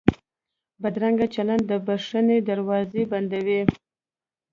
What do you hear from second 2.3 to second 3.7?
دروازې بندوي